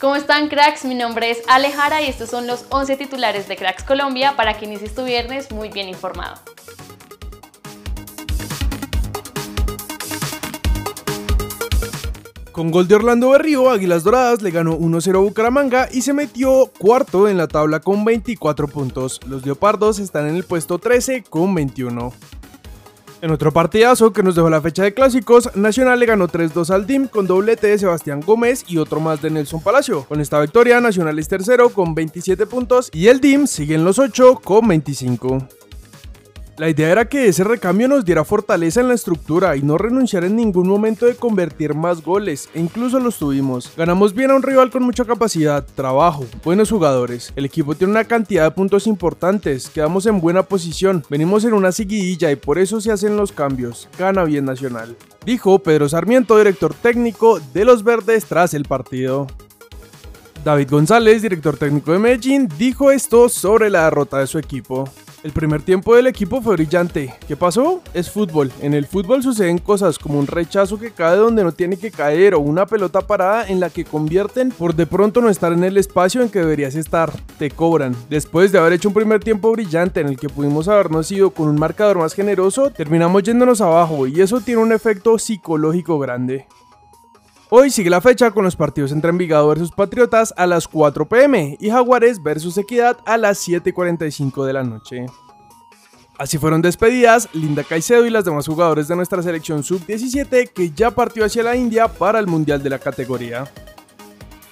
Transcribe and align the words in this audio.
¿Cómo 0.00 0.16
están 0.16 0.48
cracks? 0.48 0.86
Mi 0.86 0.94
nombre 0.94 1.30
es 1.30 1.42
Alejara 1.46 2.00
y 2.00 2.06
estos 2.06 2.30
son 2.30 2.46
los 2.46 2.64
11 2.70 2.96
titulares 2.96 3.48
de 3.48 3.56
Cracks 3.56 3.82
Colombia 3.82 4.34
para 4.34 4.56
que 4.56 4.64
inicies 4.64 4.94
tu 4.94 5.04
viernes 5.04 5.50
muy 5.50 5.68
bien 5.68 5.90
informado. 5.90 6.36
Con 12.50 12.70
gol 12.70 12.88
de 12.88 12.94
Orlando 12.94 13.28
Berrío, 13.30 13.70
Águilas 13.70 14.02
Doradas 14.02 14.40
le 14.40 14.50
ganó 14.50 14.78
1-0 14.78 15.16
a 15.16 15.18
Bucaramanga 15.18 15.88
y 15.92 16.00
se 16.00 16.14
metió 16.14 16.70
cuarto 16.78 17.28
en 17.28 17.36
la 17.36 17.46
tabla 17.46 17.80
con 17.80 18.02
24 18.02 18.68
puntos. 18.68 19.20
Los 19.26 19.44
Leopardos 19.44 19.98
están 19.98 20.26
en 20.28 20.36
el 20.36 20.44
puesto 20.44 20.78
13 20.78 21.24
con 21.24 21.54
21. 21.54 22.10
En 23.22 23.30
otro 23.30 23.52
partidazo 23.52 24.14
que 24.14 24.22
nos 24.22 24.34
dejó 24.34 24.48
la 24.48 24.62
fecha 24.62 24.82
de 24.82 24.94
clásicos, 24.94 25.54
Nacional 25.54 26.00
le 26.00 26.06
ganó 26.06 26.26
3-2 26.26 26.70
al 26.70 26.86
DIM 26.86 27.06
con 27.06 27.26
doblete 27.26 27.66
de 27.66 27.78
Sebastián 27.78 28.22
Gómez 28.24 28.64
y 28.66 28.78
otro 28.78 28.98
más 28.98 29.20
de 29.20 29.28
Nelson 29.28 29.62
Palacio. 29.62 30.04
Con 30.04 30.20
esta 30.20 30.40
victoria, 30.40 30.80
Nacional 30.80 31.18
es 31.18 31.28
tercero 31.28 31.68
con 31.68 31.94
27 31.94 32.46
puntos 32.46 32.88
y 32.94 33.08
el 33.08 33.20
DIM 33.20 33.46
sigue 33.46 33.74
en 33.74 33.84
los 33.84 33.98
8 33.98 34.40
con 34.42 34.66
25. 34.68 35.59
La 36.60 36.68
idea 36.68 36.92
era 36.92 37.08
que 37.08 37.26
ese 37.26 37.42
recambio 37.42 37.88
nos 37.88 38.04
diera 38.04 38.22
fortaleza 38.22 38.82
en 38.82 38.88
la 38.88 38.92
estructura 38.92 39.56
y 39.56 39.62
no 39.62 39.78
renunciar 39.78 40.24
en 40.24 40.36
ningún 40.36 40.68
momento 40.68 41.06
de 41.06 41.14
convertir 41.14 41.72
más 41.72 42.02
goles, 42.02 42.50
e 42.52 42.60
incluso 42.60 43.00
los 43.00 43.16
tuvimos. 43.16 43.72
Ganamos 43.78 44.12
bien 44.12 44.30
a 44.30 44.34
un 44.34 44.42
rival 44.42 44.70
con 44.70 44.82
mucha 44.82 45.06
capacidad, 45.06 45.64
trabajo, 45.74 46.26
buenos 46.44 46.68
jugadores. 46.68 47.32
El 47.34 47.46
equipo 47.46 47.74
tiene 47.74 47.92
una 47.92 48.04
cantidad 48.04 48.44
de 48.44 48.50
puntos 48.50 48.86
importantes, 48.86 49.70
quedamos 49.70 50.04
en 50.04 50.20
buena 50.20 50.42
posición, 50.42 51.02
venimos 51.08 51.46
en 51.46 51.54
una 51.54 51.72
seguidilla 51.72 52.30
y 52.30 52.36
por 52.36 52.58
eso 52.58 52.78
se 52.82 52.92
hacen 52.92 53.16
los 53.16 53.32
cambios. 53.32 53.88
Gana 53.98 54.24
bien 54.24 54.44
Nacional. 54.44 54.98
Dijo 55.24 55.60
Pedro 55.60 55.88
Sarmiento, 55.88 56.36
director 56.36 56.74
técnico 56.74 57.40
de 57.54 57.64
los 57.64 57.84
Verdes 57.84 58.26
tras 58.26 58.52
el 58.52 58.66
partido. 58.66 59.26
David 60.44 60.70
González, 60.70 61.20
director 61.20 61.58
técnico 61.58 61.92
de 61.92 61.98
Medellín, 61.98 62.48
dijo 62.56 62.90
esto 62.90 63.28
sobre 63.28 63.68
la 63.68 63.84
derrota 63.84 64.18
de 64.18 64.26
su 64.26 64.38
equipo. 64.38 64.88
El 65.22 65.32
primer 65.32 65.60
tiempo 65.60 65.94
del 65.94 66.06
equipo 66.06 66.40
fue 66.40 66.56
brillante. 66.56 67.14
¿Qué 67.28 67.36
pasó? 67.36 67.82
Es 67.92 68.10
fútbol. 68.10 68.50
En 68.62 68.72
el 68.72 68.86
fútbol 68.86 69.22
suceden 69.22 69.58
cosas 69.58 69.98
como 69.98 70.18
un 70.18 70.26
rechazo 70.26 70.80
que 70.80 70.92
cae 70.92 71.18
donde 71.18 71.44
no 71.44 71.52
tiene 71.52 71.76
que 71.76 71.90
caer 71.90 72.34
o 72.34 72.40
una 72.40 72.64
pelota 72.64 73.02
parada 73.02 73.46
en 73.46 73.60
la 73.60 73.68
que 73.68 73.84
convierten 73.84 74.50
por 74.50 74.74
de 74.74 74.86
pronto 74.86 75.20
no 75.20 75.28
estar 75.28 75.52
en 75.52 75.62
el 75.62 75.76
espacio 75.76 76.22
en 76.22 76.30
que 76.30 76.38
deberías 76.38 76.74
estar. 76.74 77.12
Te 77.38 77.50
cobran. 77.50 77.94
Después 78.08 78.50
de 78.50 78.60
haber 78.60 78.72
hecho 78.72 78.88
un 78.88 78.94
primer 78.94 79.22
tiempo 79.22 79.52
brillante 79.52 80.00
en 80.00 80.08
el 80.08 80.18
que 80.18 80.30
pudimos 80.30 80.68
habernos 80.68 81.12
ido 81.12 81.32
con 81.32 81.48
un 81.48 81.60
marcador 81.60 81.98
más 81.98 82.14
generoso, 82.14 82.70
terminamos 82.70 83.22
yéndonos 83.22 83.60
abajo 83.60 84.06
y 84.06 84.22
eso 84.22 84.40
tiene 84.40 84.62
un 84.62 84.72
efecto 84.72 85.18
psicológico 85.18 85.98
grande. 85.98 86.46
Hoy 87.52 87.70
sigue 87.70 87.90
la 87.90 88.00
fecha 88.00 88.30
con 88.30 88.44
los 88.44 88.54
partidos 88.54 88.92
entre 88.92 89.10
Envigado 89.10 89.48
versus 89.48 89.72
Patriotas 89.72 90.32
a 90.36 90.46
las 90.46 90.68
4 90.68 91.08
pm 91.08 91.56
y 91.58 91.68
Jaguares 91.68 92.22
versus 92.22 92.56
Equidad 92.56 92.98
a 93.04 93.16
las 93.16 93.44
7.45 93.48 94.44
de 94.44 94.52
la 94.52 94.62
noche. 94.62 95.06
Así 96.16 96.38
fueron 96.38 96.62
despedidas 96.62 97.28
Linda 97.32 97.64
Caicedo 97.64 98.06
y 98.06 98.10
las 98.10 98.24
demás 98.24 98.46
jugadores 98.46 98.86
de 98.86 98.94
nuestra 98.94 99.20
selección 99.20 99.64
sub-17 99.64 100.52
que 100.52 100.70
ya 100.70 100.92
partió 100.92 101.24
hacia 101.24 101.42
la 101.42 101.56
India 101.56 101.88
para 101.88 102.20
el 102.20 102.28
Mundial 102.28 102.62
de 102.62 102.70
la 102.70 102.78
categoría. 102.78 103.50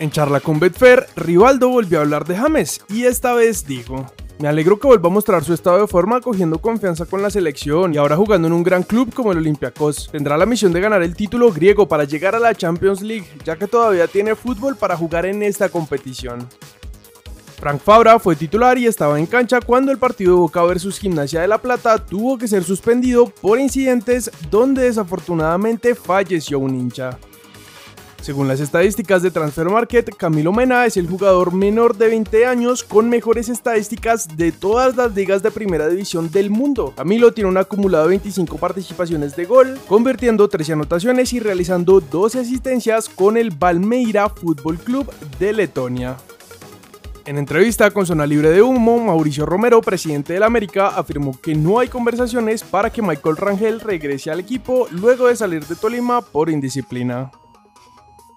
En 0.00 0.10
charla 0.10 0.40
con 0.40 0.58
Betfair, 0.58 1.06
Rivaldo 1.14 1.68
volvió 1.68 1.98
a 1.98 2.02
hablar 2.02 2.24
de 2.24 2.36
James 2.36 2.80
y 2.88 3.04
esta 3.04 3.32
vez 3.32 3.64
dijo, 3.64 4.06
me 4.38 4.48
alegro 4.48 4.78
que 4.78 4.86
vuelva 4.86 5.08
a 5.08 5.12
mostrar 5.12 5.42
su 5.42 5.52
estado 5.52 5.80
de 5.80 5.86
forma 5.88 6.20
cogiendo 6.20 6.60
confianza 6.60 7.06
con 7.06 7.22
la 7.22 7.30
selección 7.30 7.92
y 7.92 7.96
ahora 7.96 8.16
jugando 8.16 8.46
en 8.46 8.54
un 8.54 8.62
gran 8.62 8.84
club 8.84 9.12
como 9.12 9.32
el 9.32 9.38
Olympiacos. 9.38 10.08
Tendrá 10.12 10.36
la 10.38 10.46
misión 10.46 10.72
de 10.72 10.80
ganar 10.80 11.02
el 11.02 11.16
título 11.16 11.52
griego 11.52 11.88
para 11.88 12.04
llegar 12.04 12.34
a 12.34 12.38
la 12.38 12.54
Champions 12.54 13.02
League, 13.02 13.26
ya 13.44 13.56
que 13.56 13.66
todavía 13.66 14.06
tiene 14.06 14.36
fútbol 14.36 14.76
para 14.76 14.96
jugar 14.96 15.26
en 15.26 15.42
esta 15.42 15.68
competición. 15.68 16.48
Frank 17.58 17.80
Fabra 17.80 18.20
fue 18.20 18.36
titular 18.36 18.78
y 18.78 18.86
estaba 18.86 19.18
en 19.18 19.26
cancha 19.26 19.60
cuando 19.60 19.90
el 19.90 19.98
partido 19.98 20.34
de 20.34 20.38
Boca 20.38 20.62
vs 20.62 21.00
Gimnasia 21.00 21.40
de 21.40 21.48
la 21.48 21.58
Plata 21.58 21.98
tuvo 21.98 22.38
que 22.38 22.46
ser 22.46 22.62
suspendido 22.62 23.26
por 23.26 23.58
incidentes 23.58 24.30
donde 24.48 24.82
desafortunadamente 24.84 25.96
falleció 25.96 26.60
un 26.60 26.76
hincha. 26.76 27.18
Según 28.28 28.46
las 28.46 28.60
estadísticas 28.60 29.22
de 29.22 29.30
Transfer 29.30 29.70
Market, 29.70 30.14
Camilo 30.14 30.52
Mena 30.52 30.84
es 30.84 30.98
el 30.98 31.08
jugador 31.08 31.54
menor 31.54 31.96
de 31.96 32.08
20 32.08 32.44
años 32.44 32.84
con 32.84 33.08
mejores 33.08 33.48
estadísticas 33.48 34.36
de 34.36 34.52
todas 34.52 34.94
las 34.96 35.14
ligas 35.14 35.42
de 35.42 35.50
primera 35.50 35.88
división 35.88 36.30
del 36.30 36.50
mundo. 36.50 36.92
Camilo 36.94 37.32
tiene 37.32 37.48
un 37.48 37.56
acumulado 37.56 38.04
de 38.04 38.10
25 38.10 38.58
participaciones 38.58 39.34
de 39.34 39.46
gol, 39.46 39.78
convirtiendo 39.88 40.46
13 40.46 40.74
anotaciones 40.74 41.32
y 41.32 41.40
realizando 41.40 42.00
12 42.00 42.40
asistencias 42.40 43.08
con 43.08 43.38
el 43.38 43.48
Balmeira 43.48 44.28
Fútbol 44.28 44.76
Club 44.76 45.10
de 45.38 45.54
Letonia. 45.54 46.18
En 47.24 47.38
entrevista 47.38 47.90
con 47.92 48.04
Zona 48.04 48.26
Libre 48.26 48.50
de 48.50 48.60
Humo, 48.60 48.98
Mauricio 48.98 49.46
Romero, 49.46 49.80
presidente 49.80 50.34
del 50.34 50.42
América, 50.42 50.88
afirmó 50.88 51.40
que 51.40 51.54
no 51.54 51.78
hay 51.78 51.88
conversaciones 51.88 52.62
para 52.62 52.90
que 52.90 53.00
Michael 53.00 53.38
Rangel 53.38 53.80
regrese 53.80 54.30
al 54.30 54.40
equipo 54.40 54.86
luego 54.90 55.28
de 55.28 55.36
salir 55.36 55.64
de 55.64 55.76
Tolima 55.76 56.20
por 56.20 56.50
indisciplina. 56.50 57.30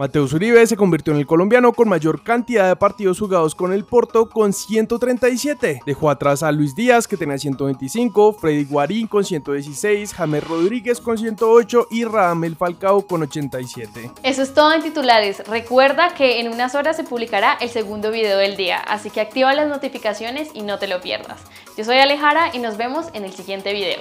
Mateus 0.00 0.32
Uribe 0.32 0.66
se 0.66 0.78
convirtió 0.78 1.12
en 1.12 1.18
el 1.18 1.26
colombiano 1.26 1.74
con 1.74 1.86
mayor 1.86 2.22
cantidad 2.22 2.66
de 2.66 2.74
partidos 2.74 3.18
jugados 3.18 3.54
con 3.54 3.74
el 3.74 3.84
Porto 3.84 4.30
con 4.30 4.54
137. 4.54 5.82
Dejó 5.84 6.08
atrás 6.08 6.42
a 6.42 6.50
Luis 6.52 6.74
Díaz 6.74 7.06
que 7.06 7.18
tenía 7.18 7.36
125, 7.36 8.32
Freddy 8.32 8.64
Guarín 8.64 9.06
con 9.06 9.26
116, 9.26 10.14
James 10.14 10.48
Rodríguez 10.48 11.02
con 11.02 11.18
108 11.18 11.88
y 11.90 12.04
Radamel 12.04 12.56
Falcao 12.56 13.06
con 13.06 13.24
87. 13.24 14.10
Eso 14.22 14.40
es 14.40 14.54
todo 14.54 14.72
en 14.72 14.82
titulares. 14.82 15.46
Recuerda 15.46 16.14
que 16.14 16.40
en 16.40 16.48
unas 16.48 16.74
horas 16.74 16.96
se 16.96 17.04
publicará 17.04 17.58
el 17.60 17.68
segundo 17.68 18.10
video 18.10 18.38
del 18.38 18.56
día, 18.56 18.78
así 18.78 19.10
que 19.10 19.20
activa 19.20 19.52
las 19.52 19.68
notificaciones 19.68 20.48
y 20.54 20.62
no 20.62 20.78
te 20.78 20.88
lo 20.88 21.02
pierdas. 21.02 21.42
Yo 21.76 21.84
soy 21.84 21.98
Alejara 21.98 22.56
y 22.56 22.58
nos 22.58 22.78
vemos 22.78 23.08
en 23.12 23.24
el 23.24 23.34
siguiente 23.34 23.74
video. 23.74 24.00